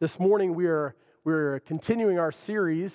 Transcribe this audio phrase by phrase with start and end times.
[0.00, 0.94] This morning, we are,
[1.24, 2.90] we're continuing our series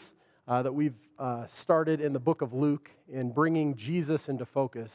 [0.47, 4.91] uh, that we've uh, started in the book of Luke in bringing Jesus into focus.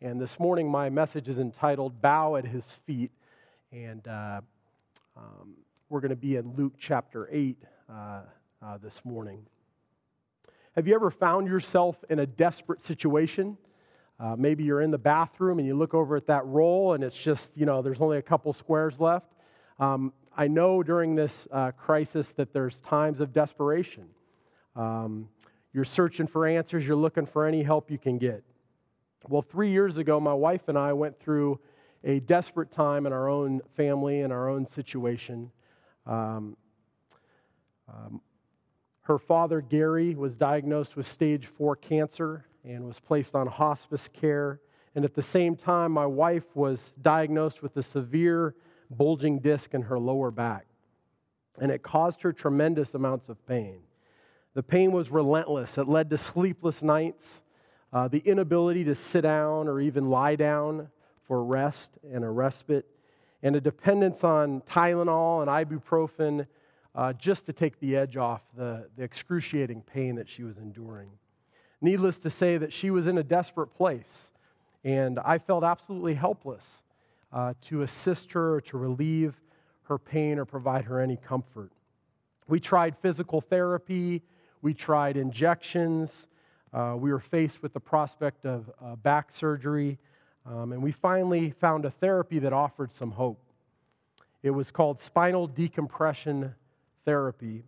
[0.00, 3.10] And this morning, my message is entitled Bow at His Feet.
[3.72, 4.40] And uh,
[5.16, 5.54] um,
[5.88, 7.56] we're going to be in Luke chapter 8
[7.90, 9.44] uh, uh, this morning.
[10.76, 13.58] Have you ever found yourself in a desperate situation?
[14.20, 17.16] Uh, maybe you're in the bathroom and you look over at that roll and it's
[17.16, 19.26] just, you know, there's only a couple squares left.
[19.80, 24.04] Um, I know during this uh, crisis that there's times of desperation.
[24.76, 25.28] Um,
[25.72, 28.44] you're searching for answers, you're looking for any help you can get.
[29.28, 31.58] Well, three years ago, my wife and I went through
[32.04, 35.50] a desperate time in our own family and our own situation.
[36.06, 36.56] Um,
[37.88, 38.20] um,
[39.00, 44.60] her father, Gary, was diagnosed with stage four cancer and was placed on hospice care.
[44.94, 48.54] And at the same time, my wife was diagnosed with a severe
[48.90, 50.66] bulging disc in her lower back,
[51.60, 53.78] and it caused her tremendous amounts of pain.
[54.54, 55.78] The pain was relentless.
[55.78, 57.42] It led to sleepless nights,
[57.92, 60.88] uh, the inability to sit down or even lie down
[61.26, 62.86] for rest and a respite,
[63.42, 66.46] and a dependence on Tylenol and ibuprofen
[66.94, 71.10] uh, just to take the edge off the, the excruciating pain that she was enduring.
[71.80, 74.32] Needless to say, that she was in a desperate place,
[74.82, 76.64] and I felt absolutely helpless
[77.32, 79.34] uh, to assist her or to relieve
[79.82, 81.70] her pain or provide her any comfort.
[82.46, 84.22] We tried physical therapy,
[84.62, 86.10] we tried injections,
[86.72, 89.98] uh, we were faced with the prospect of uh, back surgery,
[90.46, 93.40] um, and we finally found a therapy that offered some hope.
[94.42, 96.54] It was called spinal decompression
[97.04, 97.64] therapy,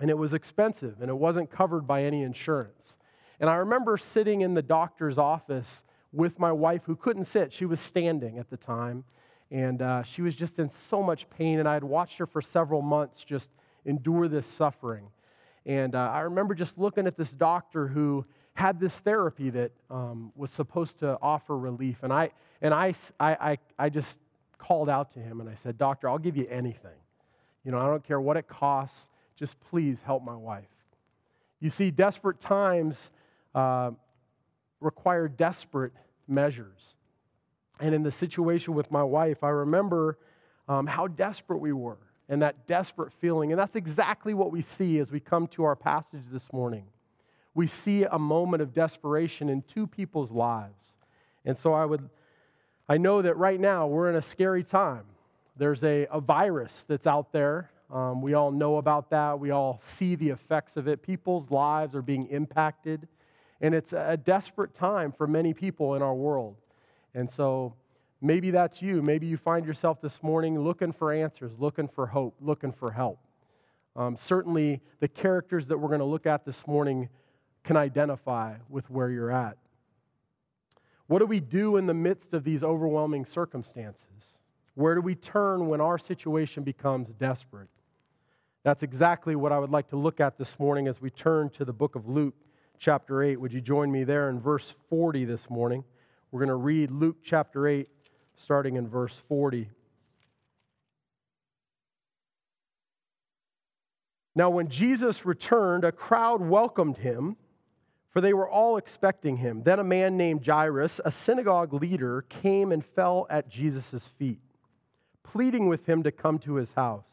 [0.00, 2.94] and it was expensive and it wasn't covered by any insurance.
[3.40, 5.66] And I remember sitting in the doctor's office
[6.14, 7.52] with my wife who couldn't sit.
[7.52, 9.04] She was standing at the time,
[9.50, 11.58] and uh, she was just in so much pain.
[11.58, 13.48] And I had watched her for several months just
[13.84, 15.06] endure this suffering.
[15.66, 20.32] And uh, I remember just looking at this doctor who had this therapy that um,
[20.36, 21.96] was supposed to offer relief.
[22.02, 22.30] And, I,
[22.62, 24.16] and I, I, I just
[24.58, 26.96] called out to him and I said, Doctor, I'll give you anything.
[27.64, 30.64] You know, I don't care what it costs, just please help my wife.
[31.60, 32.96] You see, desperate times
[33.54, 33.92] uh,
[34.84, 35.92] require desperate
[36.28, 36.94] measures.
[37.80, 40.18] And in the situation with my wife, I remember
[40.68, 43.52] um, how desperate we were and that desperate feeling.
[43.52, 46.84] And that's exactly what we see as we come to our passage this morning.
[47.54, 50.92] We see a moment of desperation in two people's lives.
[51.44, 52.08] And so I would,
[52.88, 55.04] I know that right now we're in a scary time.
[55.56, 57.70] There's a, a virus that's out there.
[57.92, 59.38] Um, we all know about that.
[59.38, 61.02] We all see the effects of it.
[61.02, 63.06] People's lives are being impacted.
[63.60, 66.56] And it's a desperate time for many people in our world.
[67.14, 67.74] And so
[68.20, 69.00] maybe that's you.
[69.02, 73.18] Maybe you find yourself this morning looking for answers, looking for hope, looking for help.
[73.96, 77.08] Um, certainly, the characters that we're going to look at this morning
[77.62, 79.56] can identify with where you're at.
[81.06, 84.00] What do we do in the midst of these overwhelming circumstances?
[84.74, 87.68] Where do we turn when our situation becomes desperate?
[88.64, 91.64] That's exactly what I would like to look at this morning as we turn to
[91.64, 92.34] the book of Luke
[92.78, 93.40] chapter 8.
[93.40, 95.84] Would you join me there in verse 40 this morning?
[96.30, 97.88] We're going to read Luke chapter 8,
[98.36, 99.68] starting in verse 40.
[104.34, 107.36] Now, when Jesus returned, a crowd welcomed him,
[108.10, 109.62] for they were all expecting him.
[109.62, 114.40] Then a man named Jairus, a synagogue leader, came and fell at Jesus' feet,
[115.22, 117.06] pleading with him to come to his house,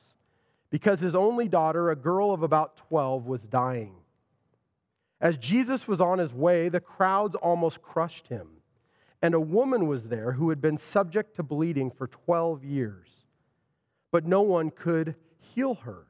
[0.71, 3.93] because his only daughter, a girl of about 12, was dying.
[5.21, 8.47] As Jesus was on his way, the crowds almost crushed him.
[9.21, 13.07] And a woman was there who had been subject to bleeding for 12 years,
[14.09, 16.07] but no one could heal her.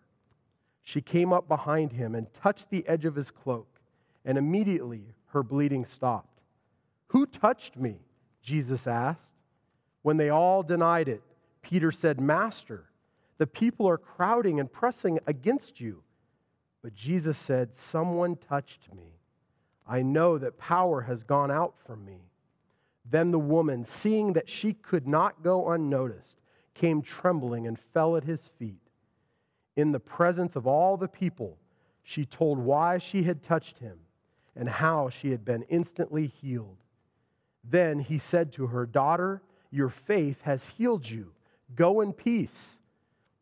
[0.84, 3.68] She came up behind him and touched the edge of his cloak,
[4.24, 6.40] and immediately her bleeding stopped.
[7.08, 7.98] Who touched me?
[8.42, 9.34] Jesus asked.
[10.04, 11.22] When they all denied it,
[11.62, 12.86] Peter said, Master,
[13.38, 16.02] the people are crowding and pressing against you.
[16.82, 19.14] But Jesus said, Someone touched me.
[19.88, 22.20] I know that power has gone out from me.
[23.10, 26.40] Then the woman, seeing that she could not go unnoticed,
[26.74, 28.82] came trembling and fell at his feet.
[29.76, 31.58] In the presence of all the people,
[32.04, 33.98] she told why she had touched him
[34.56, 36.78] and how she had been instantly healed.
[37.64, 39.42] Then he said to her, Daughter,
[39.72, 41.32] your faith has healed you.
[41.76, 42.78] Go in peace.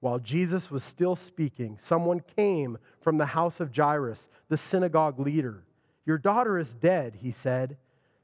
[0.01, 5.63] While Jesus was still speaking, someone came from the house of Jairus, the synagogue leader.
[6.05, 7.77] Your daughter is dead, he said.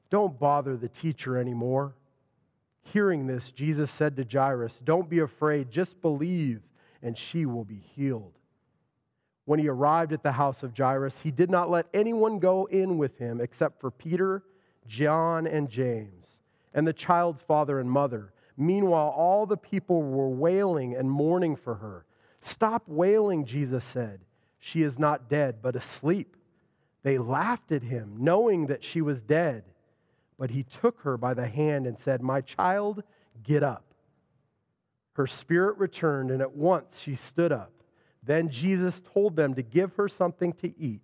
[0.09, 1.93] Don't bother the teacher anymore.
[2.83, 6.61] Hearing this, Jesus said to Jairus, Don't be afraid, just believe,
[7.01, 8.33] and she will be healed.
[9.45, 12.97] When he arrived at the house of Jairus, he did not let anyone go in
[12.97, 14.43] with him except for Peter,
[14.87, 16.25] John, and James,
[16.73, 18.31] and the child's father and mother.
[18.57, 22.05] Meanwhile, all the people were wailing and mourning for her.
[22.39, 24.21] Stop wailing, Jesus said.
[24.59, 26.35] She is not dead, but asleep.
[27.03, 29.63] They laughed at him, knowing that she was dead.
[30.37, 33.03] But he took her by the hand and said, My child,
[33.43, 33.83] get up.
[35.13, 37.71] Her spirit returned, and at once she stood up.
[38.23, 41.01] Then Jesus told them to give her something to eat.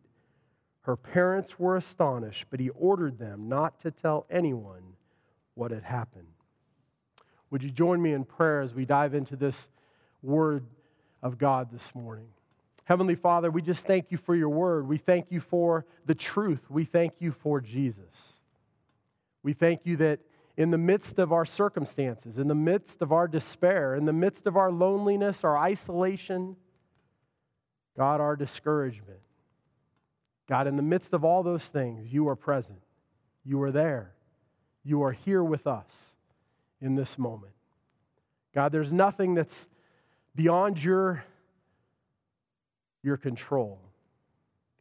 [0.82, 4.82] Her parents were astonished, but he ordered them not to tell anyone
[5.54, 6.26] what had happened.
[7.52, 9.56] Would you join me in prayer as we dive into this
[10.24, 10.66] word
[11.22, 12.28] of God this morning?
[12.86, 14.88] Heavenly Father, we just thank you for your word.
[14.88, 16.62] We thank you for the truth.
[16.70, 18.16] We thank you for Jesus.
[19.44, 20.20] We thank you that
[20.58, 24.46] in the midst of our circumstances, in the midst of our despair, in the midst
[24.46, 26.56] of our loneliness, our isolation,
[27.98, 29.20] God, our discouragement,
[30.48, 32.80] God, in the midst of all those things, you are present.
[33.44, 34.14] You are there.
[34.84, 35.86] You are here with us
[36.82, 37.54] in this moment.
[38.54, 39.56] God, there's nothing that's
[40.36, 41.24] beyond your
[43.04, 43.80] your control.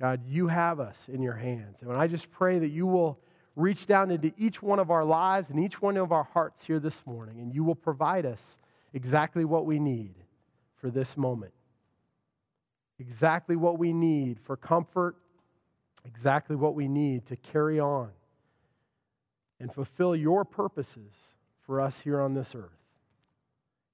[0.00, 1.78] God, you have us in your hands.
[1.80, 3.18] And I just pray that you will
[3.56, 6.78] reach down into each one of our lives and each one of our hearts here
[6.78, 8.40] this morning, and you will provide us
[8.94, 10.14] exactly what we need
[10.80, 11.52] for this moment.
[12.98, 15.16] Exactly what we need for comfort,
[16.04, 18.10] exactly what we need to carry on
[19.58, 21.12] and fulfill your purposes
[21.66, 22.70] for us here on this earth.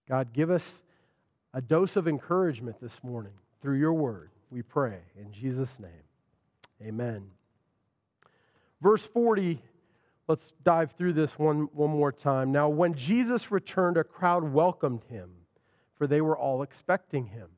[0.09, 0.65] God, give us
[1.55, 3.33] a dose of encouragement this morning
[3.63, 4.99] through your word, we pray.
[5.19, 7.25] In Jesus' name, amen.
[8.83, 9.61] Verse 40,
[10.29, 12.53] let's dive through this one, one more time.
[12.53, 15.31] Now, when Jesus returned, a crowd welcomed him,
[15.97, 17.49] for they were all expecting him.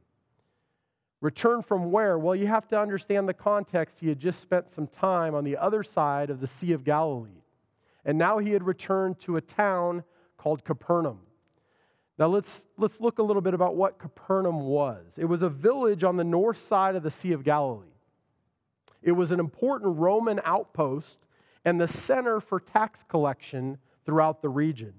[1.21, 2.19] Return from where?
[2.19, 3.97] Well, you have to understand the context.
[4.01, 7.43] He had just spent some time on the other side of the Sea of Galilee.
[8.09, 10.03] And now he had returned to a town
[10.39, 11.19] called Capernaum.
[12.19, 15.05] Now let's, let's look a little bit about what Capernaum was.
[15.19, 17.93] It was a village on the north side of the Sea of Galilee.
[19.03, 21.19] It was an important Roman outpost
[21.67, 23.77] and the center for tax collection
[24.07, 24.95] throughout the region.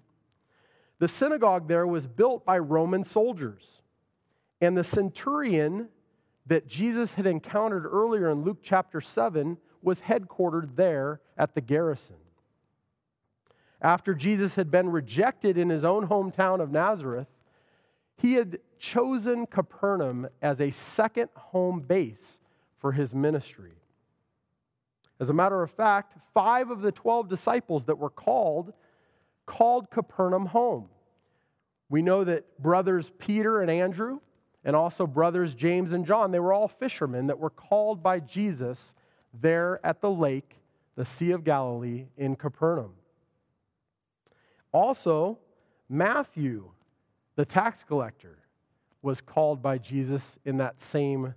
[0.99, 3.63] The synagogue there was built by Roman soldiers.
[4.61, 5.87] And the centurion
[6.45, 12.17] that Jesus had encountered earlier in Luke chapter 7 was headquartered there at the garrison
[13.81, 17.27] after Jesus had been rejected in his own hometown of Nazareth,
[18.17, 22.39] he had chosen Capernaum as a second home base
[22.79, 23.73] for his ministry.
[25.19, 28.73] As a matter of fact, five of the 12 disciples that were called
[29.45, 30.87] called Capernaum home.
[31.89, 34.19] We know that brothers Peter and Andrew,
[34.63, 38.77] and also brothers James and John, they were all fishermen that were called by Jesus
[39.41, 40.55] there at the lake,
[40.95, 42.93] the Sea of Galilee in Capernaum.
[44.71, 45.39] Also,
[45.89, 46.69] Matthew,
[47.35, 48.37] the tax collector,
[49.01, 51.33] was called by Jesus in that same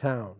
[0.00, 0.34] town.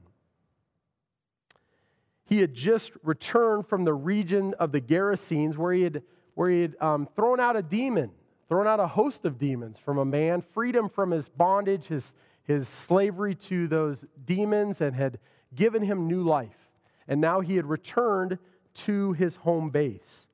[2.26, 6.02] He had just returned from the region of the Gerasenes where he had,
[6.34, 8.10] where he had um, thrown out a demon,
[8.48, 12.04] thrown out a host of demons from a man, freed him from his bondage, his,
[12.44, 13.96] his slavery to those
[14.26, 15.18] demons, and had
[15.54, 16.68] given him new life.
[17.08, 18.38] And now he had returned
[18.86, 20.27] to his home base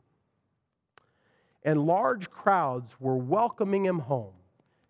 [1.65, 4.35] and large crowds were welcoming him home,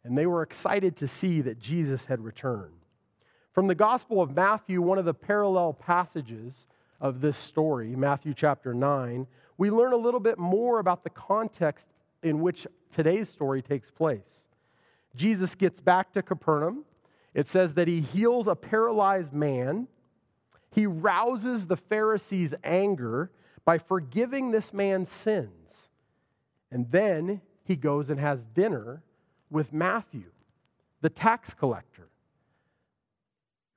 [0.04, 2.72] and they were excited to see that Jesus had returned.
[3.52, 6.66] From the Gospel of Matthew, one of the parallel passages
[7.00, 9.26] of this story, Matthew chapter 9,
[9.56, 11.86] we learn a little bit more about the context
[12.24, 14.46] in which today's story takes place.
[15.14, 16.84] Jesus gets back to Capernaum.
[17.34, 19.86] It says that he heals a paralyzed man.
[20.72, 23.30] He rouses the Pharisees' anger
[23.64, 25.63] by forgiving this man's sins.
[26.74, 29.00] And then he goes and has dinner
[29.48, 30.24] with Matthew,
[31.02, 32.08] the tax collector,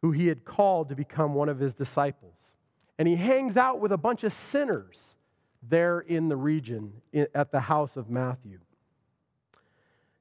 [0.01, 2.33] who he had called to become one of his disciples.
[2.97, 4.97] And he hangs out with a bunch of sinners
[5.61, 6.91] there in the region
[7.35, 8.57] at the house of Matthew.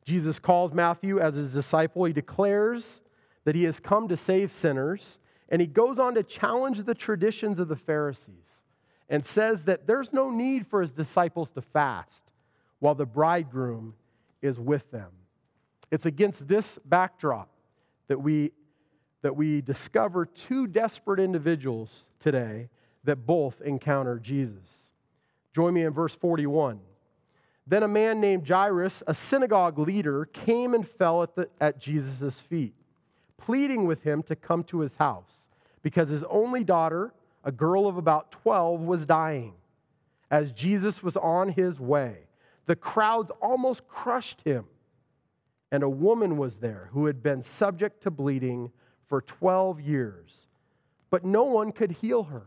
[0.05, 2.05] Jesus calls Matthew as his disciple.
[2.05, 2.85] He declares
[3.45, 5.17] that he has come to save sinners,
[5.49, 8.35] and he goes on to challenge the traditions of the Pharisees
[9.09, 12.26] and says that there's no need for his disciples to fast
[12.87, 13.95] while the bridegroom
[14.43, 15.11] is with them.
[15.91, 17.49] It's against this backdrop
[18.07, 18.53] that we,
[19.23, 21.91] that we discover two desperate individuals
[22.21, 22.69] today
[23.03, 24.63] that both encounter Jesus.
[25.53, 26.79] Join me in verse 41.
[27.67, 32.77] Then a man named Jairus, a synagogue leader, came and fell at, at Jesus' feet.
[33.37, 35.33] pleading with him to come to his house
[35.83, 37.13] because his only daughter,
[37.43, 39.55] a girl of about 12, was dying.
[40.31, 42.19] As Jesus was on his way,
[42.67, 44.65] the crowds almost crushed him.
[45.73, 48.71] And a woman was there who had been subject to bleeding
[49.09, 50.31] for 12 years,
[51.11, 52.47] but no one could heal her.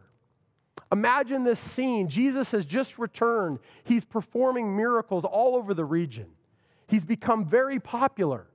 [0.92, 2.08] Imagine this scene.
[2.08, 3.60] Jesus has just returned.
[3.84, 6.26] He's performing miracles all over the region.
[6.88, 8.48] He's become very popular.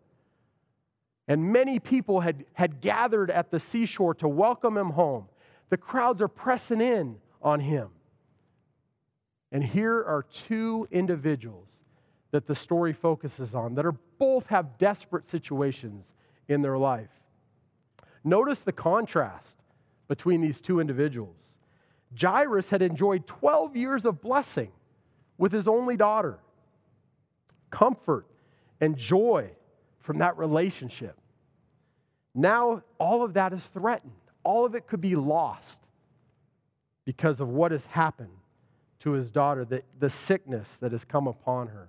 [1.28, 5.26] And many people had, had gathered at the seashore to welcome him home.
[5.70, 7.88] The crowds are pressing in on him.
[9.54, 11.68] And here are two individuals
[12.32, 16.06] that the story focuses on that are both have desperate situations
[16.48, 17.08] in their life.
[18.24, 19.54] Notice the contrast
[20.08, 21.36] between these two individuals.
[22.20, 24.72] Jairus had enjoyed 12 years of blessing
[25.38, 26.40] with his only daughter,
[27.70, 28.26] comfort
[28.80, 29.48] and joy
[30.00, 31.16] from that relationship.
[32.34, 34.12] Now, all of that is threatened.
[34.42, 35.78] All of it could be lost
[37.04, 38.30] because of what has happened
[39.04, 41.88] to his daughter, the, the sickness that has come upon her.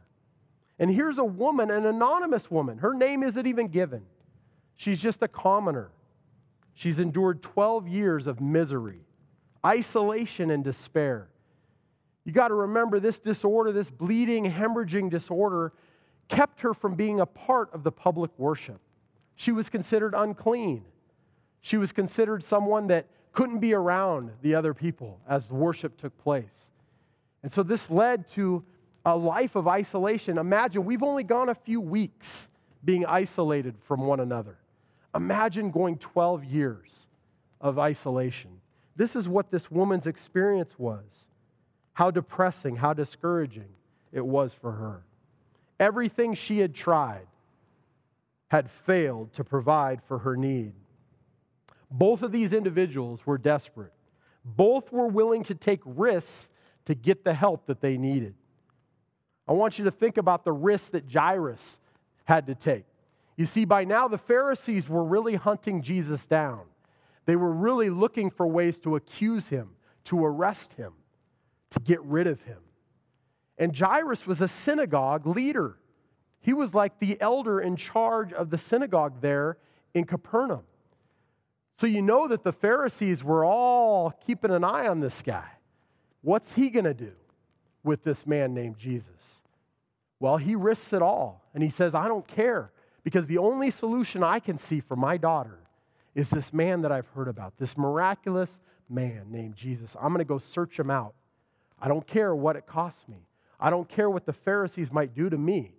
[0.77, 2.77] And here's a woman, an anonymous woman.
[2.77, 4.03] Her name isn't even given.
[4.75, 5.89] She's just a commoner.
[6.73, 8.99] She's endured 12 years of misery,
[9.65, 11.29] isolation, and despair.
[12.25, 15.71] You got to remember this disorder, this bleeding, hemorrhaging disorder,
[16.27, 18.81] kept her from being a part of the public worship.
[19.37, 20.83] She was considered unclean.
[21.61, 26.43] She was considered someone that couldn't be around the other people as worship took place.
[27.45, 28.63] And so this led to
[29.05, 30.39] a life of isolation.
[30.39, 32.49] Imagine we've only gone a few weeks
[32.83, 34.57] being isolated from one another.
[35.13, 36.89] Imagine going 12 years
[37.61, 38.49] of isolation.
[38.95, 41.03] This is what this woman's experience was.
[41.93, 43.69] How depressing, how discouraging
[44.11, 45.03] it was for her.
[45.79, 47.27] Everything she had tried
[48.47, 50.73] had failed to provide for her need.
[51.91, 53.93] Both of these individuals were desperate.
[54.43, 56.49] Both were willing to take risks
[56.85, 58.35] to get the help that they needed.
[59.47, 61.61] I want you to think about the risk that Jairus
[62.23, 62.85] had to take.
[63.37, 66.61] You see, by now the Pharisees were really hunting Jesus down.
[67.25, 69.69] They were really looking for ways to accuse him,
[70.05, 70.93] to arrest him,
[71.71, 72.59] to get rid of him.
[73.57, 75.77] And Jairus was a synagogue leader.
[76.41, 79.57] He was like the elder in charge of the synagogue there
[79.93, 80.63] in Capernaum.
[81.79, 85.47] So you know that the Pharisees were all keeping an eye on this guy.
[86.25, 87.11] What's he going to do
[87.83, 89.11] with this man named Jesus?
[90.19, 91.43] Well, he risks it all.
[91.53, 92.71] And he says, I don't care
[93.03, 95.59] because the only solution I can see for my daughter
[96.15, 98.49] is this man that I've heard about, this miraculous
[98.89, 99.95] man named Jesus.
[100.01, 101.13] I'm going to go search him out.
[101.79, 103.27] I don't care what it costs me.
[103.59, 105.73] I don't care what the Pharisees might do to me.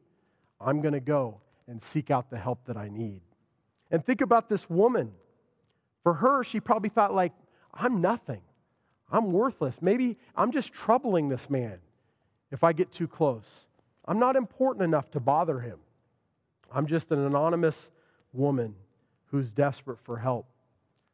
[0.61, 3.21] I'm going to go and seek out the help that I need.
[3.91, 5.11] And think about this woman.
[6.05, 7.33] For her, she probably thought, like,
[7.75, 8.43] I'm nothing.
[9.11, 9.77] I'm worthless.
[9.81, 11.79] Maybe I'm just troubling this man
[12.51, 13.47] if I get too close.
[14.05, 15.79] I'm not important enough to bother him.
[16.73, 17.77] I'm just an anonymous
[18.33, 18.75] woman
[19.27, 20.47] who's desperate for help.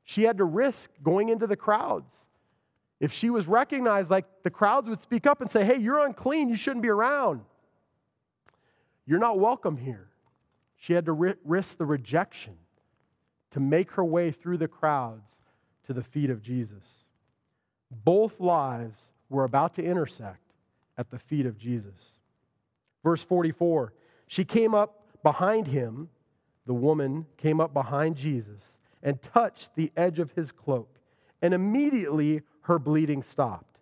[0.04, 2.10] She had to risk going into the crowds.
[3.00, 6.48] If she was recognized, like the crowds would speak up and say, Hey, you're unclean.
[6.48, 7.42] You shouldn't be around.
[9.06, 10.08] You're not welcome here.
[10.78, 12.54] She had to risk the rejection
[13.52, 15.28] to make her way through the crowds
[15.86, 16.82] to the feet of Jesus.
[18.04, 20.40] Both lives were about to intersect
[20.98, 21.94] at the feet of Jesus.
[23.02, 23.92] Verse 44
[24.28, 26.08] She came up behind him,
[26.66, 28.62] the woman came up behind Jesus
[29.02, 30.88] and touched the edge of his cloak,
[31.42, 33.78] and immediately her bleeding stopped.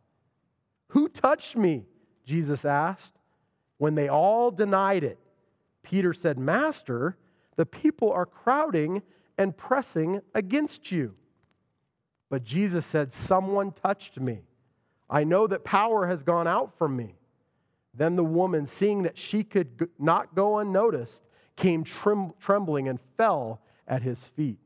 [0.89, 1.85] Who touched me?
[2.27, 3.13] Jesus asked.
[3.79, 5.19] When they all denied it,
[5.83, 7.17] Peter said, Master,
[7.57, 9.03] the people are crowding
[9.39, 11.15] and pressing against you.
[12.31, 14.41] But Jesus said, Someone touched me.
[15.11, 17.17] I know that power has gone out from me.
[17.93, 21.23] Then the woman, seeing that she could not go unnoticed,
[21.57, 24.59] came trembling and fell at his feet.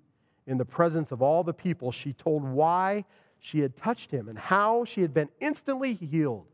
[0.46, 3.06] In the presence of all the people, she told why
[3.40, 6.46] she had touched him and how she had been instantly healed.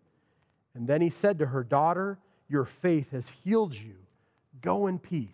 [0.75, 3.97] And then he said to her, Daughter, your faith has healed you.
[4.63, 5.29] Go in peace.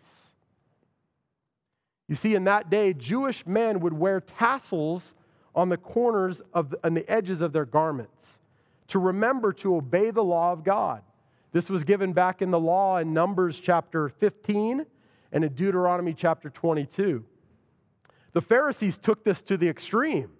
[2.08, 5.02] You see, in that day, Jewish men would wear tassels
[5.56, 8.22] on the corners of the, on the edges of their garments
[8.88, 11.02] to remember to obey the law of God.
[11.52, 14.84] This was given back in the law in Numbers chapter 15
[15.32, 17.24] and in Deuteronomy chapter 22.
[18.34, 20.30] The Pharisees took this to the extreme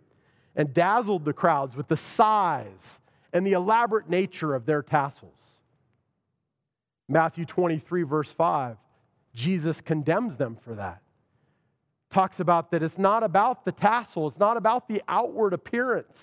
[0.55, 3.01] and dazzled the crowds with the size
[3.33, 5.33] and the elaborate nature of their tassels.
[7.09, 8.77] Matthew 23, verse 5,
[9.35, 11.01] Jesus condemns them for that.
[12.17, 16.17] Talks about that it's not about the tassel, it's not about the outward appearance.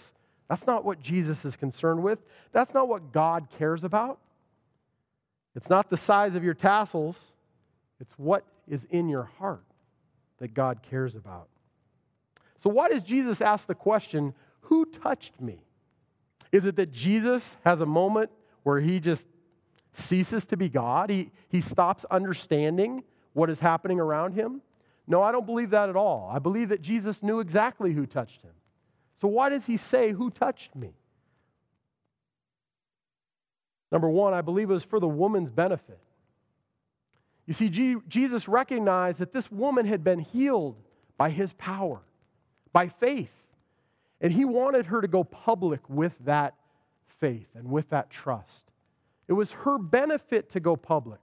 [0.49, 2.17] That's not what Jesus is concerned with.
[2.51, 4.17] That's not what God cares about.
[5.55, 7.15] It's not the size of your tassels,
[7.99, 9.65] it's what is in your heart
[10.39, 11.47] that God cares about.
[12.63, 15.59] So, why does Jesus ask the question, Who touched me?
[16.51, 18.31] Is it that Jesus has a moment
[18.63, 19.25] where he just
[19.93, 21.11] ceases to be God?
[21.11, 24.61] He, he stops understanding what is happening around him?
[25.07, 26.29] No, I don't believe that at all.
[26.33, 28.51] I believe that Jesus knew exactly who touched him.
[29.19, 30.93] So, why does he say, Who touched me?
[33.91, 35.99] Number one, I believe it was for the woman's benefit.
[37.45, 40.77] You see, G- Jesus recognized that this woman had been healed
[41.17, 42.01] by his power,
[42.71, 43.29] by faith.
[44.21, 46.55] And he wanted her to go public with that
[47.19, 48.63] faith and with that trust.
[49.27, 51.19] It was her benefit to go public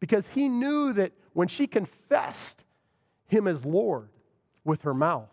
[0.00, 2.64] because he knew that when she confessed
[3.28, 4.08] him as Lord
[4.64, 5.28] with her mouth,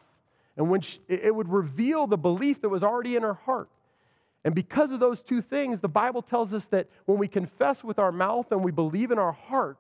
[0.55, 3.69] and when she, it would reveal the belief that was already in her heart.
[4.45, 7.97] And because of those two things, the Bible tells us that when we confess with
[7.97, 9.77] our mouth and we believe in our heart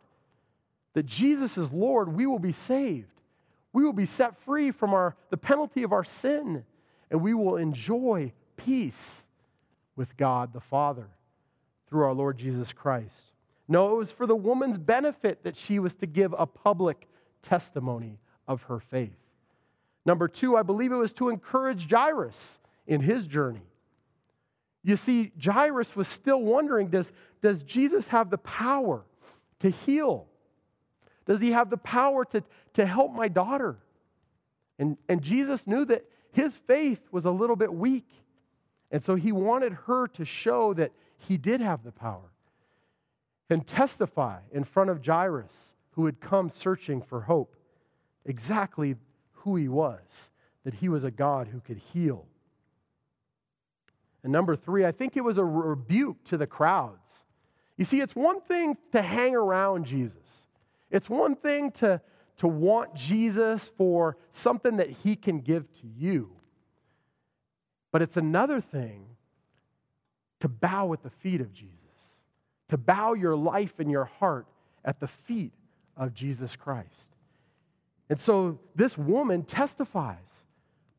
[0.95, 3.11] that Jesus is Lord, we will be saved.
[3.73, 6.63] We will be set free from our, the penalty of our sin,
[7.11, 9.25] and we will enjoy peace
[9.95, 11.07] with God the Father
[11.89, 13.13] through our Lord Jesus Christ.
[13.67, 17.07] No, it was for the woman's benefit that she was to give a public
[17.45, 19.15] testimony of her faith.
[20.05, 22.35] Number two, I believe it was to encourage Jairus
[22.85, 23.65] in his journey.
[24.83, 27.11] You see, Jairus was still wondering does,
[27.41, 29.03] does Jesus have the power
[29.59, 30.27] to heal?
[31.25, 32.43] Does he have the power to,
[32.75, 33.77] to help my daughter?
[34.77, 38.07] And, and Jesus knew that his faith was a little bit weak.
[38.91, 42.29] And so he wanted her to show that he did have the power
[43.49, 45.51] and testify in front of Jairus,
[45.95, 47.55] who had come searching for hope,
[48.25, 48.95] exactly
[49.31, 50.01] who he was,
[50.65, 52.25] that he was a God who could heal.
[54.23, 56.99] And number three, I think it was a rebuke to the crowds.
[57.77, 60.23] You see, it's one thing to hang around Jesus,
[60.91, 62.01] it's one thing to,
[62.37, 66.31] to want Jesus for something that he can give to you.
[67.91, 69.05] But it's another thing
[70.41, 71.73] to bow at the feet of Jesus,
[72.69, 74.47] to bow your life and your heart
[74.83, 75.53] at the feet
[75.97, 76.89] of Jesus Christ.
[78.09, 80.17] And so this woman testifies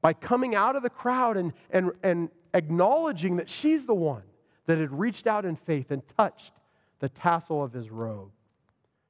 [0.02, 4.22] by coming out of the crowd and, and, and acknowledging that she's the one
[4.66, 6.52] that had reached out in faith and touched
[7.00, 8.30] the tassel of his robe.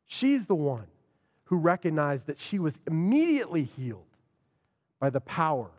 [0.06, 0.86] She's the one
[1.44, 4.02] who recognized that she was immediately healed
[5.00, 5.70] by the power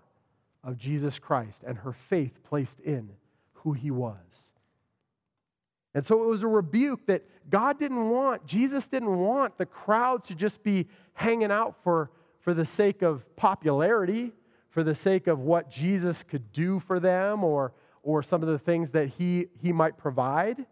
[0.64, 3.10] of Jesus Christ and her faith placed in
[3.54, 4.16] who he was.
[5.94, 10.26] And so it was a rebuke that God didn't want, Jesus didn't want the crowd
[10.26, 14.34] to just be hanging out for, for the sake of popularity,
[14.70, 18.60] for the sake of what Jesus could do for them or, or some of the
[18.60, 20.66] things that he, he might provide.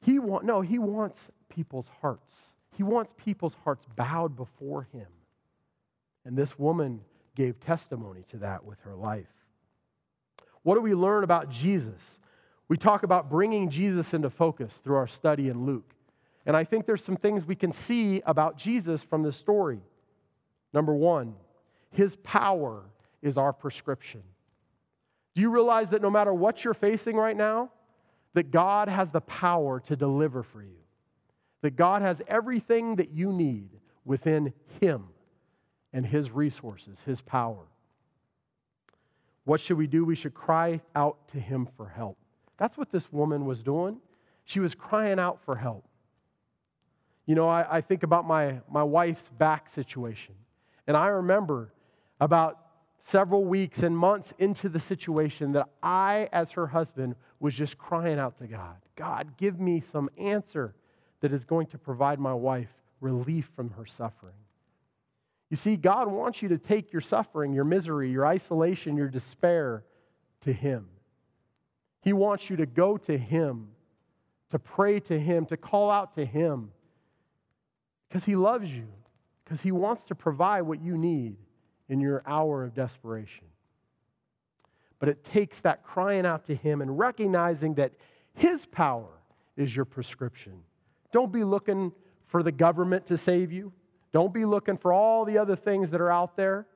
[0.00, 2.34] He want, no, he wants people's hearts.
[2.76, 5.06] He wants people's hearts bowed before him.
[6.24, 7.00] And this woman
[7.34, 9.26] gave testimony to that with her life.
[10.62, 12.00] What do we learn about Jesus?
[12.72, 15.92] We talk about bringing Jesus into focus through our study in Luke.
[16.46, 19.78] And I think there's some things we can see about Jesus from this story.
[20.72, 21.34] Number one,
[21.90, 22.84] his power
[23.20, 24.22] is our prescription.
[25.34, 27.70] Do you realize that no matter what you're facing right now,
[28.32, 30.80] that God has the power to deliver for you?
[31.60, 33.68] That God has everything that you need
[34.06, 35.08] within Him
[35.92, 37.66] and His resources, His power.
[39.44, 40.06] What should we do?
[40.06, 42.16] We should cry out to Him for help.
[42.62, 43.96] That's what this woman was doing.
[44.44, 45.84] She was crying out for help.
[47.26, 50.36] You know, I, I think about my, my wife's back situation.
[50.86, 51.72] And I remember
[52.20, 52.60] about
[53.08, 58.20] several weeks and months into the situation that I, as her husband, was just crying
[58.20, 60.72] out to God God, give me some answer
[61.20, 62.70] that is going to provide my wife
[63.00, 64.36] relief from her suffering.
[65.50, 69.82] You see, God wants you to take your suffering, your misery, your isolation, your despair
[70.42, 70.86] to Him.
[72.02, 73.68] He wants you to go to Him,
[74.50, 76.70] to pray to Him, to call out to Him,
[78.08, 78.86] because He loves you,
[79.44, 81.36] because He wants to provide what you need
[81.88, 83.44] in your hour of desperation.
[84.98, 87.92] But it takes that crying out to Him and recognizing that
[88.34, 89.10] His power
[89.56, 90.54] is your prescription.
[91.12, 91.92] Don't be looking
[92.26, 93.72] for the government to save you.
[94.12, 96.66] Don't be looking for all the other things that are out there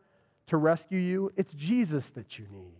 [0.49, 1.33] to rescue you.
[1.37, 2.75] It's Jesus that you need.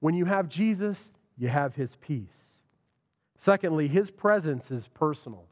[0.00, 0.98] When you have Jesus,
[1.40, 2.28] you have His peace.
[3.44, 5.44] Secondly, His presence is personal.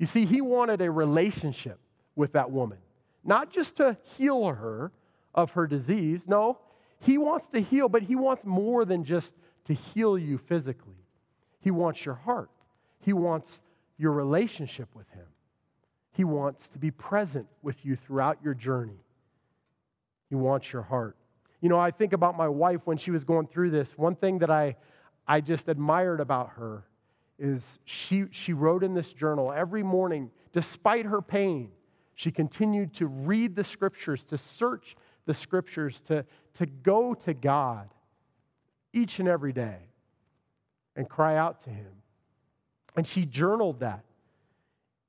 [0.00, 1.78] You see, He wanted a relationship
[2.16, 2.78] with that woman
[3.24, 4.92] not just to heal her
[5.34, 6.20] of her disease.
[6.26, 6.58] No,
[7.00, 9.32] he wants to heal, but he wants more than just
[9.66, 10.94] to heal you physically.
[11.60, 12.50] He wants your heart,
[13.00, 13.50] he wants
[13.98, 15.26] your relationship with him.
[16.14, 19.00] He wants to be present with you throughout your journey.
[20.28, 21.16] He wants your heart.
[21.62, 23.88] You know, I think about my wife when she was going through this.
[23.96, 24.76] One thing that I,
[25.26, 26.82] I just admired about her
[27.38, 31.70] is she, she wrote in this journal every morning, despite her pain,
[32.16, 36.24] she continued to read the scriptures, to search the scriptures, to,
[36.58, 37.88] to go to God
[38.92, 39.78] each and every day
[40.96, 41.92] and cry out to Him.
[42.96, 44.04] And she journaled that.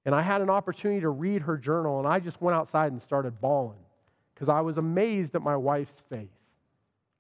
[0.05, 3.01] And I had an opportunity to read her journal, and I just went outside and
[3.01, 3.79] started bawling
[4.33, 6.29] because I was amazed at my wife's faith.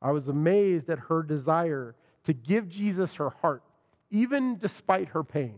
[0.03, 3.63] I was amazed at her desire to give Jesus her heart,
[4.11, 5.55] even despite her pain.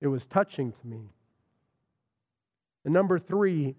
[0.00, 1.00] It was touching to me.
[2.84, 3.74] And number three,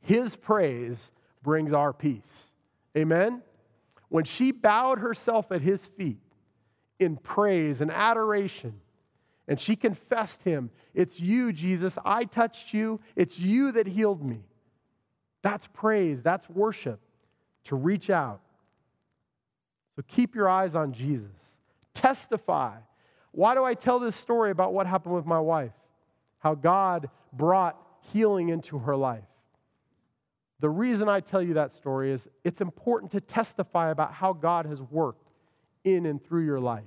[0.00, 1.10] his praise
[1.42, 2.22] brings our peace.
[2.96, 3.42] Amen?
[4.08, 6.20] When she bowed herself at his feet
[7.00, 8.74] in praise and adoration,
[9.48, 11.98] and she confessed him, It's you, Jesus.
[12.04, 13.00] I touched you.
[13.16, 14.38] It's you that healed me.
[15.42, 16.22] That's praise.
[16.22, 17.00] That's worship
[17.64, 18.40] to reach out.
[19.96, 21.30] So keep your eyes on Jesus.
[21.94, 22.76] Testify.
[23.32, 25.72] Why do I tell this story about what happened with my wife?
[26.38, 27.78] How God brought
[28.12, 29.24] healing into her life.
[30.60, 34.66] The reason I tell you that story is it's important to testify about how God
[34.66, 35.28] has worked
[35.84, 36.84] in and through your life.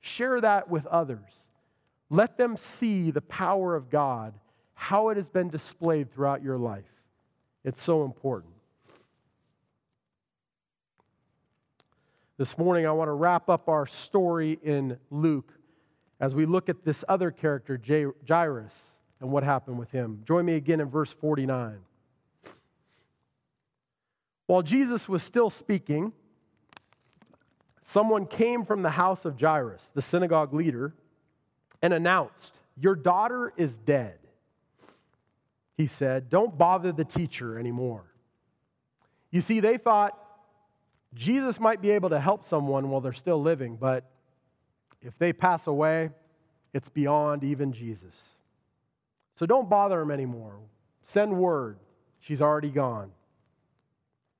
[0.00, 1.30] Share that with others.
[2.10, 4.32] Let them see the power of God,
[4.74, 6.84] how it has been displayed throughout your life.
[7.64, 8.54] It's so important.
[12.38, 15.52] This morning, I want to wrap up our story in Luke
[16.20, 17.80] as we look at this other character,
[18.28, 18.72] Jairus,
[19.20, 20.22] and what happened with him.
[20.24, 21.78] Join me again in verse 49.
[24.46, 26.12] While Jesus was still speaking,
[27.86, 30.94] someone came from the house of Jairus, the synagogue leader,
[31.82, 34.18] and announced, Your daughter is dead.
[35.76, 38.04] He said, Don't bother the teacher anymore.
[39.32, 40.16] You see, they thought
[41.14, 44.04] Jesus might be able to help someone while they're still living, but
[45.00, 46.10] if they pass away,
[46.74, 48.14] it's beyond even Jesus.
[49.38, 50.56] So don't bother him anymore.
[51.12, 51.78] Send word.
[52.20, 53.10] She's already gone.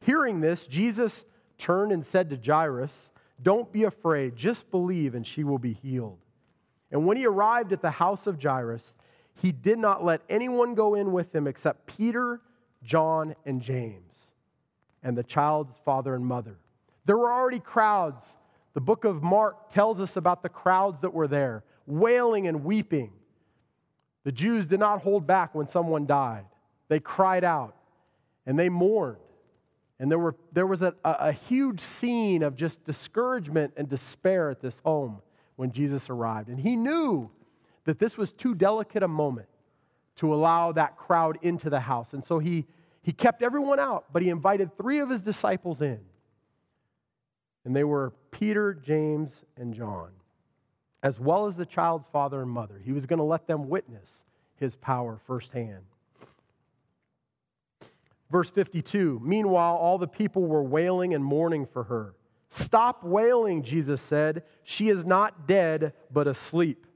[0.05, 1.25] Hearing this, Jesus
[1.59, 2.93] turned and said to Jairus,
[3.43, 6.19] Don't be afraid, just believe, and she will be healed.
[6.91, 8.83] And when he arrived at the house of Jairus,
[9.37, 12.41] he did not let anyone go in with him except Peter,
[12.83, 14.08] John, and James
[15.03, 16.57] and the child's father and mother.
[17.07, 18.25] There were already crowds.
[18.75, 23.13] The book of Mark tells us about the crowds that were there, wailing and weeping.
[24.25, 26.45] The Jews did not hold back when someone died,
[26.89, 27.75] they cried out
[28.47, 29.19] and they mourned.
[30.01, 34.61] And there, were, there was a, a, huge scene of just discouragement and despair at
[34.61, 35.21] this home
[35.57, 36.49] when Jesus arrived.
[36.49, 37.29] And he knew
[37.85, 39.49] that this was too delicate a moment
[40.17, 42.13] to allow that crowd into the house.
[42.13, 42.65] And so he,
[43.03, 46.01] he kept everyone out, but he invited three of his disciples in.
[47.65, 50.11] And they were Peter, James, and John,
[51.03, 52.81] as well as the child's father and mother.
[52.85, 54.09] He was going to let them witness
[54.57, 55.83] his power firsthand.
[58.31, 62.15] Verse 52 Meanwhile, all the people were wailing and mourning for her.
[62.51, 64.43] Stop wailing, Jesus said.
[64.65, 66.87] She is not dead, but asleep.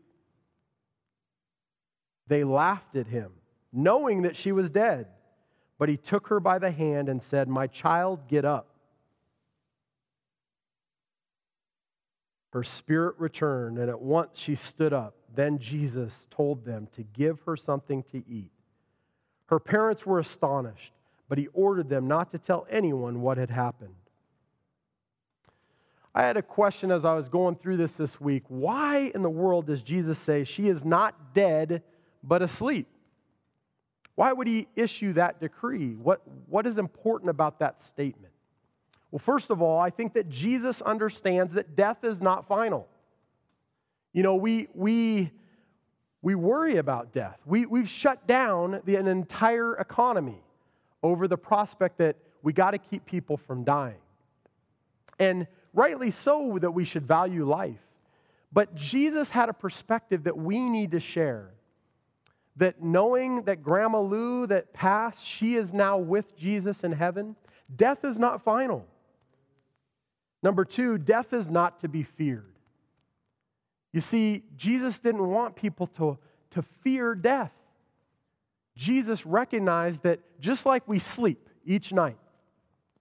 [2.28, 3.32] They laughed at him,
[3.72, 5.06] knowing that she was dead.
[5.82, 8.68] But he took her by the hand and said, My child, get up.
[12.52, 15.16] Her spirit returned, and at once she stood up.
[15.34, 18.52] Then Jesus told them to give her something to eat.
[19.46, 20.92] Her parents were astonished,
[21.28, 23.96] but he ordered them not to tell anyone what had happened.
[26.14, 28.44] I had a question as I was going through this this week.
[28.46, 31.82] Why in the world does Jesus say she is not dead
[32.22, 32.86] but asleep?
[34.14, 35.94] Why would he issue that decree?
[35.94, 38.32] What, what is important about that statement?
[39.10, 42.88] Well, first of all, I think that Jesus understands that death is not final.
[44.12, 45.30] You know, we, we,
[46.20, 47.38] we worry about death.
[47.46, 50.42] We, we've shut down the, an entire economy
[51.02, 53.96] over the prospect that we got to keep people from dying.
[55.18, 57.80] And rightly so that we should value life.
[58.52, 61.50] But Jesus had a perspective that we need to share.
[62.56, 67.34] That knowing that Grandma Lou that passed, she is now with Jesus in heaven,
[67.74, 68.86] death is not final.
[70.42, 72.52] Number two, death is not to be feared.
[73.92, 76.18] You see, Jesus didn't want people to,
[76.50, 77.52] to fear death.
[78.76, 82.16] Jesus recognized that just like we sleep each night,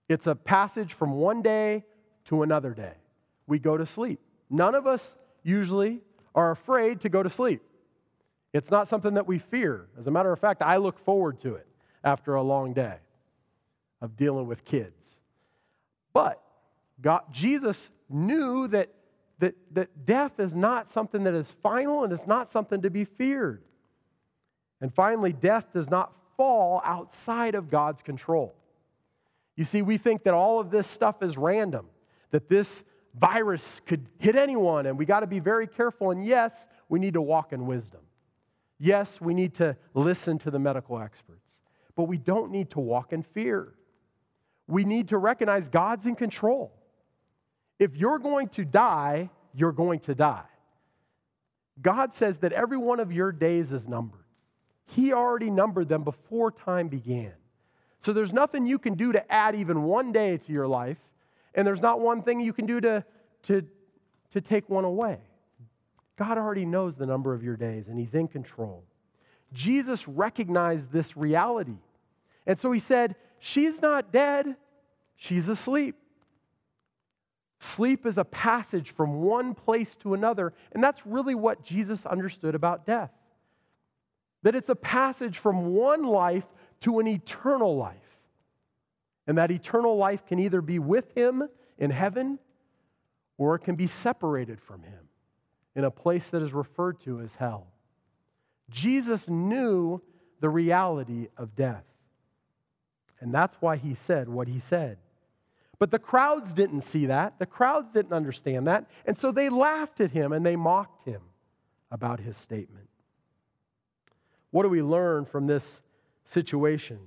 [0.10, 1.86] it's a passage from one day
[2.26, 2.94] to another day.
[3.48, 4.20] We go to sleep.
[4.50, 5.02] None of us
[5.44, 6.02] usually
[6.36, 7.62] are afraid to go to sleep.
[8.54, 9.88] It's not something that we fear.
[10.00, 11.68] As a matter of fact, I look forward to it
[12.04, 12.96] after a long day
[14.02, 14.96] of dealing with kids.
[16.14, 16.42] But
[17.02, 17.78] God, Jesus
[18.10, 18.90] knew that,
[19.40, 23.06] that, that death is not something that is final and it's not something to be
[23.06, 23.64] feared.
[24.82, 28.56] And finally, death does not fall outside of God's control.
[29.56, 31.86] You see, we think that all of this stuff is random,
[32.32, 32.84] that this
[33.20, 36.12] virus could hit anyone, and we got to be very careful.
[36.12, 36.52] And yes,
[36.90, 38.02] we need to walk in wisdom.
[38.84, 41.60] Yes, we need to listen to the medical experts,
[41.96, 43.76] but we don't need to walk in fear.
[44.66, 46.74] We need to recognize God's in control.
[47.78, 50.50] If you're going to die, you're going to die.
[51.80, 54.26] God says that every one of your days is numbered.
[54.88, 57.34] He already numbered them before time began.
[58.04, 60.98] So there's nothing you can do to add even one day to your life,
[61.54, 63.06] and there's not one thing you can do to,
[63.44, 63.62] to,
[64.32, 65.20] to take one away.
[66.22, 68.84] God already knows the number of your days, and He's in control.
[69.54, 71.80] Jesus recognized this reality.
[72.46, 74.56] And so He said, She's not dead,
[75.16, 75.96] she's asleep.
[77.60, 82.54] Sleep is a passage from one place to another, and that's really what Jesus understood
[82.54, 83.10] about death.
[84.44, 86.46] That it's a passage from one life
[86.82, 87.98] to an eternal life.
[89.26, 92.38] And that eternal life can either be with Him in heaven
[93.40, 95.00] or it can be separated from Him
[95.76, 97.68] in a place that is referred to as hell.
[98.70, 100.02] Jesus knew
[100.40, 101.84] the reality of death.
[103.20, 104.98] And that's why He said what He said.
[105.82, 107.40] But the crowds didn't see that.
[107.40, 108.86] The crowds didn't understand that.
[109.04, 111.22] And so they laughed at him and they mocked him
[111.90, 112.88] about his statement.
[114.52, 115.82] What do we learn from this
[116.26, 117.00] situation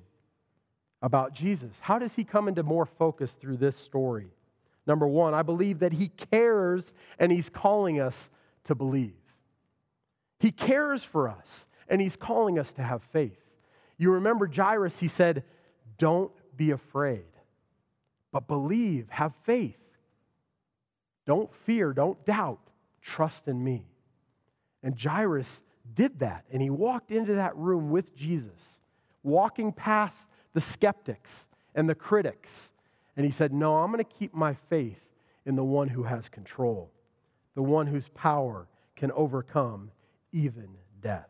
[1.02, 1.70] about Jesus?
[1.78, 4.26] How does he come into more focus through this story?
[4.88, 6.84] Number one, I believe that he cares
[7.20, 8.16] and he's calling us
[8.64, 9.12] to believe.
[10.38, 11.46] He cares for us
[11.88, 13.38] and he's calling us to have faith.
[13.98, 15.44] You remember Jairus, he said,
[15.98, 17.24] Don't be afraid,
[18.32, 19.76] but believe, have faith.
[21.26, 22.60] Don't fear, don't doubt,
[23.02, 23.86] trust in me.
[24.82, 25.48] And Jairus
[25.94, 26.44] did that.
[26.52, 28.60] And he walked into that room with Jesus,
[29.22, 30.16] walking past
[30.52, 31.30] the skeptics
[31.74, 32.72] and the critics.
[33.16, 34.98] And he said, No, I'm going to keep my faith
[35.46, 36.90] in the one who has control,
[37.54, 39.90] the one whose power can overcome
[40.32, 40.68] even
[41.00, 41.28] death.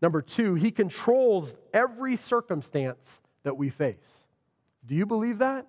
[0.00, 3.06] Number two, he controls every circumstance
[3.42, 3.96] that we face.
[4.86, 5.66] Do you believe that?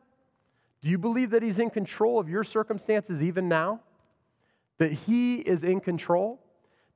[0.81, 3.81] Do you believe that he's in control of your circumstances even now?
[4.77, 6.39] That he is in control?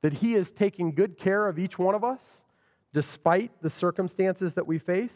[0.01, 2.21] that He is taking good care of each one of us
[2.93, 5.11] despite the circumstances that we face.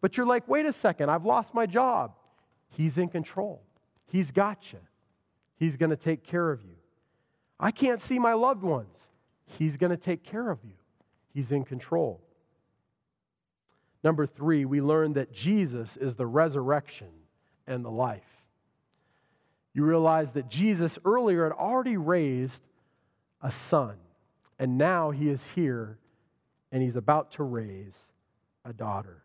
[0.00, 2.12] But you're like, wait a second, I've lost my job.
[2.70, 3.62] He's in control,
[4.06, 4.78] He's got you,
[5.58, 6.76] He's going to take care of you.
[7.58, 8.96] I can't see my loved ones.
[9.46, 10.74] He's going to take care of you,
[11.34, 12.20] He's in control.
[14.04, 17.08] Number three, we learn that Jesus is the resurrection
[17.66, 18.22] and the life.
[19.74, 22.60] You realize that Jesus earlier had already raised
[23.42, 23.96] a son.
[24.58, 25.98] And now he is here
[26.72, 27.94] and he's about to raise
[28.64, 29.22] a daughter.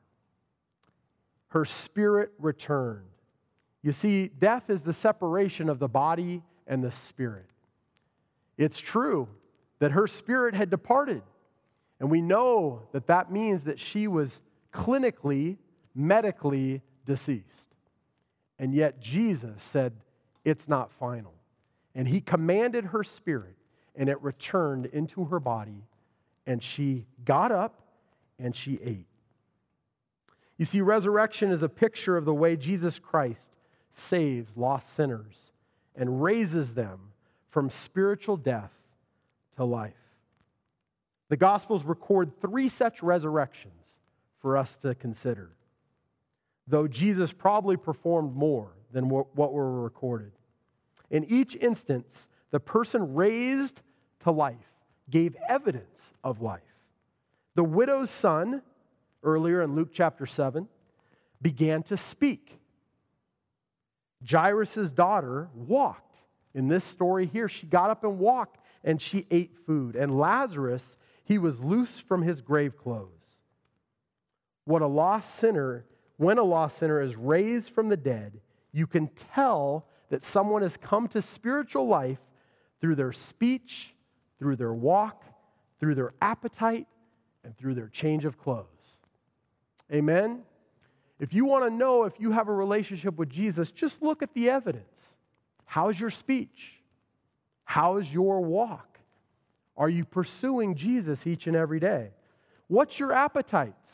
[1.47, 3.05] Her spirit returned.
[3.83, 7.45] You see, death is the separation of the body and the spirit.
[8.57, 9.27] It's true
[9.79, 11.21] that her spirit had departed.
[11.99, 14.39] And we know that that means that she was
[14.73, 15.57] clinically,
[15.93, 17.45] medically deceased.
[18.57, 19.93] And yet Jesus said,
[20.45, 21.33] It's not final.
[21.93, 23.55] And he commanded her spirit
[23.95, 25.83] and it returned into her body,
[26.47, 27.79] and she got up
[28.39, 29.05] and she ate.
[30.57, 33.52] You see, resurrection is a picture of the way Jesus Christ
[33.93, 35.35] saves lost sinners
[35.95, 36.99] and raises them
[37.49, 38.71] from spiritual death
[39.57, 39.93] to life.
[41.29, 43.73] The Gospels record three such resurrections
[44.41, 45.49] for us to consider,
[46.67, 50.31] though Jesus probably performed more than what were recorded.
[51.09, 52.13] In each instance,
[52.51, 53.81] the person raised
[54.23, 54.55] to life
[55.09, 56.61] gave evidence of life.
[57.55, 58.61] The widow's son,
[59.23, 60.67] earlier in Luke chapter 7,
[61.41, 62.59] began to speak.
[64.29, 66.15] Jairus' daughter walked.
[66.53, 69.95] In this story here, she got up and walked and she ate food.
[69.95, 70.83] And Lazarus,
[71.23, 73.09] he was loose from his grave clothes.
[74.65, 75.85] What a lost sinner,
[76.17, 78.39] when a lost sinner is raised from the dead,
[78.71, 82.19] you can tell that someone has come to spiritual life
[82.81, 83.93] through their speech,
[84.39, 85.23] through their walk,
[85.79, 86.87] through their appetite,
[87.43, 88.67] and through their change of clothes.
[89.91, 90.43] Amen?
[91.23, 94.33] If you want to know if you have a relationship with Jesus, just look at
[94.33, 94.99] the evidence.
[95.63, 96.73] How's your speech?
[97.63, 98.99] How is your walk?
[99.77, 102.09] Are you pursuing Jesus each and every day?
[102.67, 103.89] What's your appetites?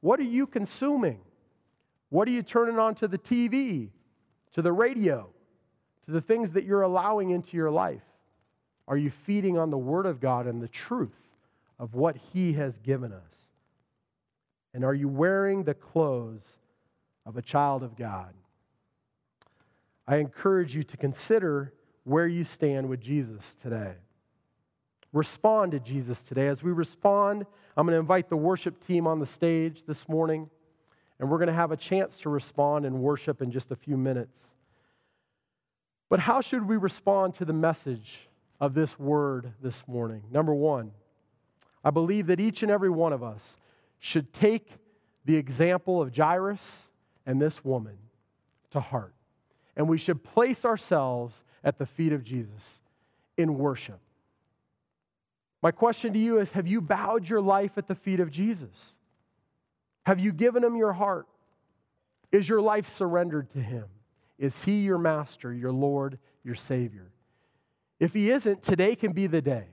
[0.00, 1.20] What are you consuming?
[2.08, 3.90] What are you turning on to the TV,
[4.54, 5.28] to the radio,
[6.06, 8.02] to the things that you're allowing into your life?
[8.88, 11.10] Are you feeding on the Word of God and the truth
[11.78, 13.22] of what He has given us?
[14.74, 16.42] And are you wearing the clothes
[17.26, 18.34] of a child of God?
[20.06, 21.72] I encourage you to consider
[22.04, 23.94] where you stand with Jesus today.
[25.12, 26.48] Respond to Jesus today.
[26.48, 30.48] As we respond, I'm going to invite the worship team on the stage this morning,
[31.18, 33.96] and we're going to have a chance to respond and worship in just a few
[33.96, 34.40] minutes.
[36.08, 38.28] But how should we respond to the message
[38.60, 40.22] of this word this morning?
[40.30, 40.90] Number one,
[41.84, 43.40] I believe that each and every one of us
[43.98, 44.68] should take
[45.24, 46.60] the example of Jairus
[47.26, 47.96] and this woman
[48.70, 49.14] to heart.
[49.76, 52.62] And we should place ourselves at the feet of Jesus
[53.36, 54.00] in worship.
[55.62, 58.76] My question to you is Have you bowed your life at the feet of Jesus?
[60.04, 61.26] Have you given him your heart?
[62.32, 63.84] Is your life surrendered to him?
[64.38, 67.12] Is he your master, your Lord, your Savior?
[68.00, 69.66] If he isn't, today can be the day.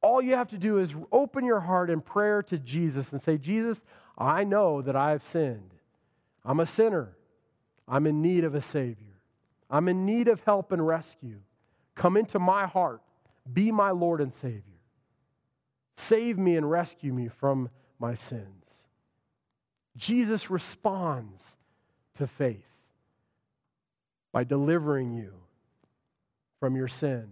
[0.00, 3.36] All you have to do is open your heart in prayer to Jesus and say,
[3.36, 3.78] Jesus,
[4.16, 5.70] I know that I have sinned.
[6.46, 7.16] I'm a sinner.
[7.88, 9.20] I'm in need of a Savior.
[9.68, 11.40] I'm in need of help and rescue.
[11.96, 13.02] Come into my heart.
[13.52, 14.62] Be my Lord and Savior.
[15.96, 18.64] Save me and rescue me from my sins.
[19.96, 21.40] Jesus responds
[22.18, 22.62] to faith
[24.32, 25.32] by delivering you
[26.60, 27.26] from your sin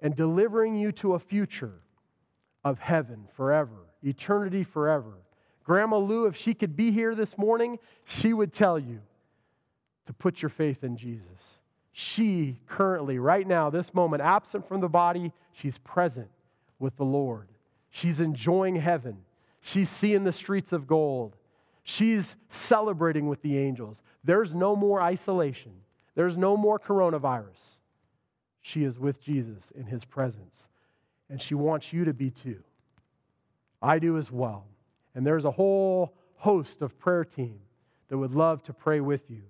[0.00, 1.80] and delivering you to a future
[2.64, 5.21] of heaven forever, eternity forever.
[5.64, 9.00] Grandma Lou, if she could be here this morning, she would tell you
[10.06, 11.26] to put your faith in Jesus.
[11.92, 16.28] She currently, right now, this moment, absent from the body, she's present
[16.78, 17.48] with the Lord.
[17.90, 19.18] She's enjoying heaven.
[19.60, 21.36] She's seeing the streets of gold.
[21.84, 23.98] She's celebrating with the angels.
[24.24, 25.72] There's no more isolation,
[26.14, 27.58] there's no more coronavirus.
[28.64, 30.54] She is with Jesus in his presence,
[31.28, 32.62] and she wants you to be too.
[33.82, 34.64] I do as well.
[35.14, 37.58] And there's a whole host of prayer team
[38.08, 39.42] that would love to pray with you.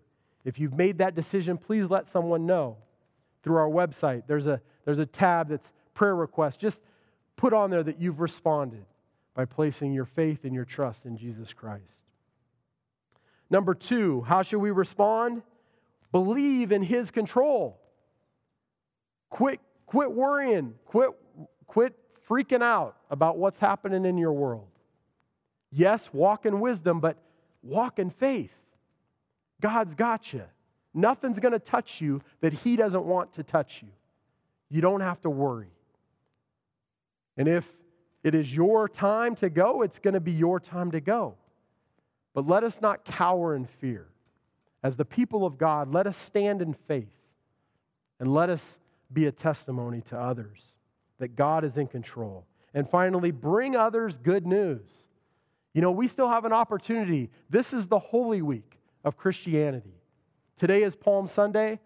[0.45, 2.77] If you've made that decision, please let someone know
[3.43, 4.25] through our website.
[4.27, 6.59] There's a, there's a tab that's prayer request.
[6.59, 6.79] Just
[7.37, 8.85] put on there that you've responded
[9.35, 11.83] by placing your faith and your trust in Jesus Christ.
[13.51, 15.43] Number two, how should we respond?
[16.11, 17.79] Believe in His control.
[19.31, 20.75] Quit, quit worrying.
[20.87, 21.11] Quit,
[21.67, 21.95] quit
[22.29, 24.69] freaking out about what's happening in your world.
[25.73, 27.17] Yes, walk in wisdom, but
[27.63, 28.53] walk in faith.
[29.61, 30.43] God's got you.
[30.95, 33.89] Nothing's going to touch you that He doesn't want to touch you.
[34.69, 35.71] You don't have to worry.
[37.37, 37.65] And if
[38.23, 41.35] it is your time to go, it's going to be your time to go.
[42.35, 44.07] But let us not cower in fear.
[44.83, 47.07] As the people of God, let us stand in faith
[48.21, 48.63] and let us
[49.13, 50.61] be a testimony to others
[51.19, 52.45] that God is in control.
[52.75, 54.89] And finally, bring others good news.
[55.75, 57.31] You know, we still have an opportunity.
[57.49, 59.95] This is the Holy Week of Christianity.
[60.59, 61.81] Today is Palm Sunday.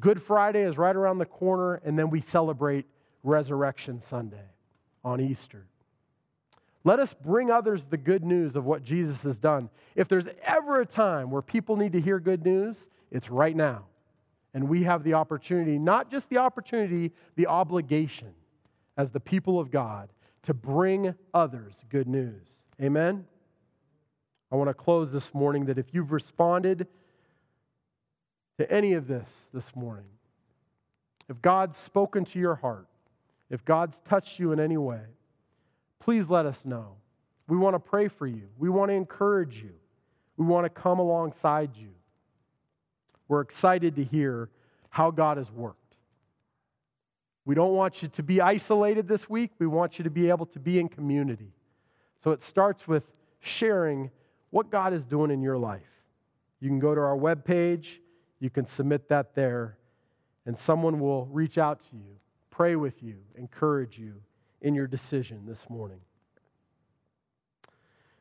[0.00, 2.86] Good Friday is right around the corner, and then we celebrate
[3.22, 4.48] Resurrection Sunday
[5.04, 5.66] on Easter.
[6.82, 9.70] Let us bring others the good news of what Jesus has done.
[9.94, 12.76] If there's ever a time where people need to hear good news,
[13.10, 13.84] it's right now.
[14.52, 18.34] And we have the opportunity, not just the opportunity, the obligation
[18.96, 20.10] as the people of God
[20.42, 22.42] to bring others good news.
[22.82, 23.24] Amen?
[24.50, 26.86] I want to close this morning that if you've responded
[28.58, 30.06] to any of this this morning,
[31.28, 32.86] if God's spoken to your heart,
[33.50, 35.00] if God's touched you in any way,
[36.00, 36.96] please let us know.
[37.48, 38.48] We want to pray for you.
[38.58, 39.72] We want to encourage you.
[40.36, 41.90] We want to come alongside you.
[43.28, 44.50] We're excited to hear
[44.90, 45.78] how God has worked.
[47.44, 49.50] We don't want you to be isolated this week.
[49.58, 51.52] We want you to be able to be in community.
[52.24, 53.04] So it starts with
[53.40, 54.10] sharing
[54.48, 55.82] what God is doing in your life.
[56.60, 57.86] You can go to our webpage,
[58.40, 59.76] you can submit that there,
[60.46, 62.16] and someone will reach out to you,
[62.50, 64.14] pray with you, encourage you
[64.62, 66.00] in your decision this morning.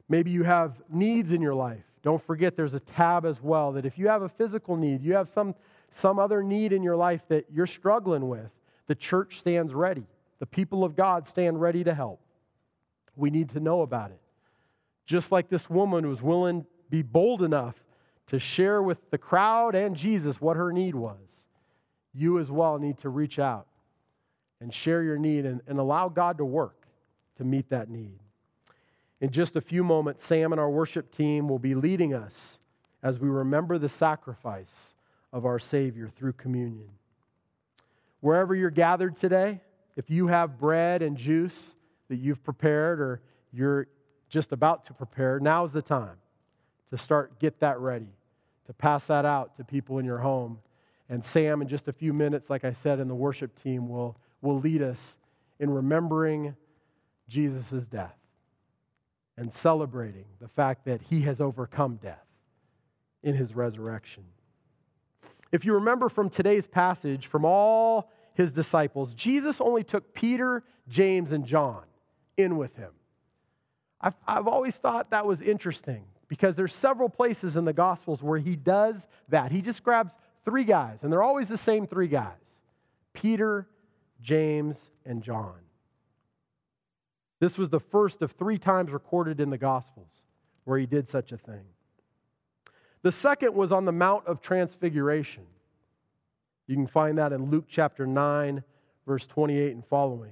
[0.09, 1.83] Maybe you have needs in your life.
[2.01, 5.13] Don't forget there's a tab as well that if you have a physical need, you
[5.13, 5.55] have some,
[5.93, 8.49] some other need in your life that you're struggling with,
[8.87, 10.05] the church stands ready.
[10.39, 12.19] The people of God stand ready to help.
[13.15, 14.19] We need to know about it.
[15.05, 17.75] Just like this woman was willing be bold enough
[18.27, 21.17] to share with the crowd and Jesus what her need was,
[22.13, 23.67] you as well need to reach out
[24.61, 26.85] and share your need and, and allow God to work
[27.37, 28.19] to meet that need.
[29.21, 32.33] In just a few moments, Sam and our worship team will be leading us
[33.01, 34.93] as we remember the sacrifice
[35.31, 36.89] of our Savior through communion.
[38.21, 39.61] Wherever you're gathered today,
[39.97, 41.73] if you have bread and juice
[42.13, 43.87] that you've prepared or you're
[44.29, 46.15] just about to prepare, now's the time
[46.91, 48.13] to start get that ready,
[48.67, 50.59] to pass that out to people in your home.
[51.09, 54.15] And Sam, in just a few minutes, like I said, and the worship team will,
[54.43, 54.99] will lead us
[55.59, 56.55] in remembering
[57.27, 58.15] Jesus' death
[59.35, 62.27] and celebrating the fact that he has overcome death
[63.23, 64.23] in his resurrection.
[65.51, 71.31] If you remember from today's passage, from all his disciples, Jesus only took Peter, James,
[71.31, 71.81] and John
[72.37, 72.91] in with him.
[74.01, 78.39] I've, I've always thought that was interesting because there's several places in the Gospels where
[78.39, 78.95] he does
[79.29, 79.51] that.
[79.51, 80.11] He just grabs
[80.45, 82.37] three guys, and they're always the same three guys
[83.13, 83.67] Peter,
[84.21, 84.75] James,
[85.05, 85.55] and John.
[87.39, 90.23] This was the first of three times recorded in the Gospels
[90.63, 91.63] where he did such a thing.
[93.01, 95.43] The second was on the Mount of Transfiguration.
[96.67, 98.63] You can find that in Luke chapter 9,
[99.05, 100.31] verse 28 and following.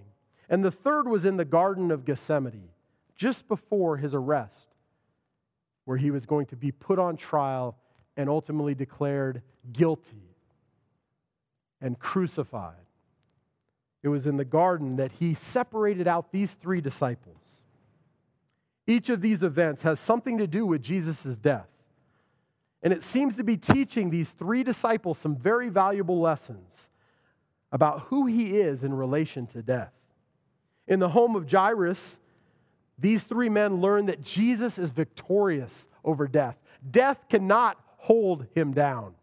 [0.51, 2.67] And the third was in the Garden of Gethsemane,
[3.15, 4.67] just before his arrest,
[5.85, 7.77] where he was going to be put on trial
[8.17, 9.41] and ultimately declared
[9.71, 10.35] guilty
[11.79, 12.75] and crucified.
[14.03, 17.37] It was in the garden that he separated out these three disciples.
[18.85, 21.69] Each of these events has something to do with Jesus' death.
[22.83, 26.73] And it seems to be teaching these three disciples some very valuable lessons
[27.71, 29.93] about who he is in relation to death.
[30.87, 31.99] In the home of Jairus,
[32.99, 35.71] these three men learn that Jesus is victorious
[36.03, 36.55] over death.
[36.91, 39.13] Death cannot hold him down.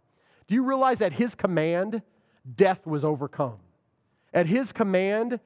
[0.47, 2.01] Do you realize at his command,
[2.57, 3.59] death was overcome?
[4.33, 5.41] At his command,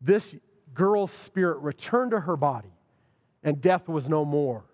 [0.00, 0.34] this
[0.74, 2.72] girl's spirit returned to her body,
[3.42, 4.64] and death was no more.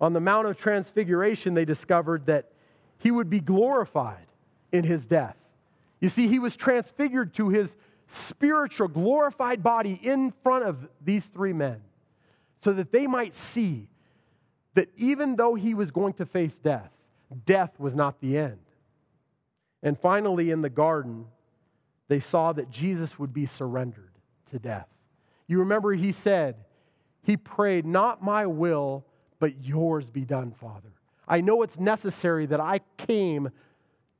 [0.00, 2.52] On the Mount of Transfiguration, they discovered that
[2.98, 4.26] he would be glorified
[4.72, 5.36] in his death.
[6.00, 7.76] You see, he was transfigured to his
[8.12, 11.80] spiritual, glorified body in front of these three men
[12.62, 13.88] so that they might see
[14.74, 16.90] that even though he was going to face death,
[17.46, 18.58] death was not the end.
[19.82, 21.26] And finally, in the garden,
[22.08, 24.12] they saw that Jesus would be surrendered
[24.50, 24.88] to death.
[25.46, 26.56] You remember he said,
[27.22, 29.04] He prayed, Not my will,
[29.38, 30.92] but yours be done, Father.
[31.26, 33.50] I know it's necessary that I came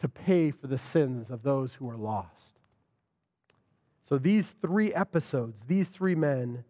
[0.01, 2.38] to pay for the sins of those who are lost.
[4.09, 6.65] So these three episodes, these three men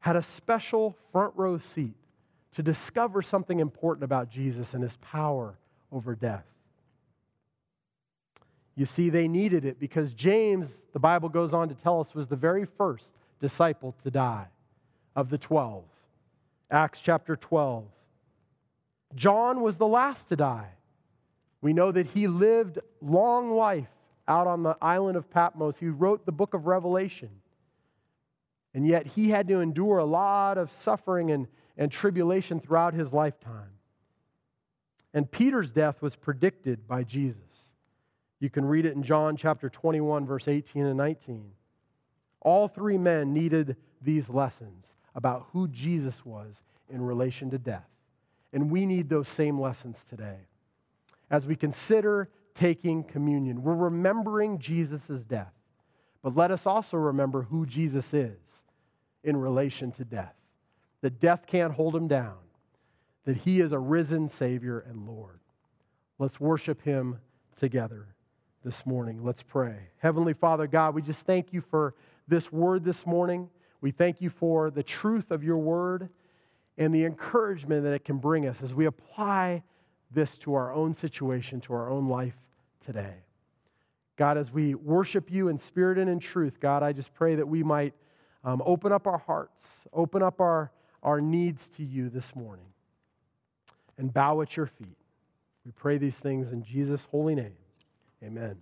[0.00, 1.94] had a special front row seat
[2.54, 5.54] to discover something important about Jesus and his power
[5.92, 6.44] over death.
[8.74, 12.28] You see, they needed it because James, the Bible goes on to tell us, was
[12.28, 13.06] the very first
[13.40, 14.46] disciple to die
[15.14, 15.82] of the 12.
[16.70, 17.84] Acts chapter 12.
[19.14, 20.68] John was the last to die.
[21.60, 23.88] We know that he lived long life
[24.28, 25.76] out on the island of Patmos.
[25.78, 27.30] He wrote the book of Revelation.
[28.74, 33.12] And yet he had to endure a lot of suffering and, and tribulation throughout his
[33.12, 33.70] lifetime.
[35.14, 37.40] And Peter's death was predicted by Jesus.
[38.40, 41.50] You can read it in John chapter 21, verse 18 and 19.
[42.40, 46.54] All three men needed these lessons about who Jesus was
[46.88, 47.88] in relation to death.
[48.52, 50.36] And we need those same lessons today.
[51.30, 52.28] As we consider
[52.58, 55.52] taking communion, we're remembering Jesus' death.
[56.22, 58.38] But let us also remember who Jesus is
[59.22, 60.34] in relation to death.
[61.00, 62.38] That death can't hold him down,
[63.24, 65.38] that he is a risen Savior and Lord.
[66.18, 67.18] Let's worship him
[67.56, 68.08] together
[68.64, 69.24] this morning.
[69.24, 69.76] Let's pray.
[69.98, 71.94] Heavenly Father, God, we just thank you for
[72.26, 73.48] this word this morning.
[73.80, 76.08] We thank you for the truth of your word
[76.76, 79.62] and the encouragement that it can bring us as we apply
[80.10, 82.34] this to our own situation, to our own life
[82.84, 83.14] today.
[84.16, 87.46] God, as we worship you in spirit and in truth, God, I just pray that
[87.46, 87.94] we might
[88.44, 89.62] um, open up our hearts,
[89.92, 90.72] open up our,
[91.02, 92.66] our needs to you this morning,
[93.96, 94.96] and bow at your feet.
[95.64, 97.56] We pray these things in Jesus' holy name.
[98.24, 98.56] Amen.